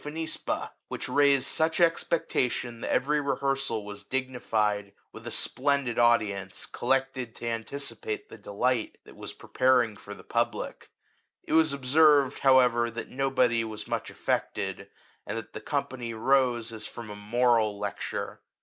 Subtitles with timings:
[0.01, 6.65] xHl" phonisba/' which raised such expectation, that every rehearsal was dignified with a splendid audience,
[6.65, 10.89] collected to anticipate the delight that was preparing for the public.
[11.43, 14.89] It was observed, however, that nobody was much affected,
[15.27, 18.41] and that the company rose as from a moral lecture.